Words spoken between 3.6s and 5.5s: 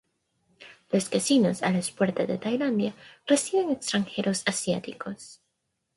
extranjeros asiáticos.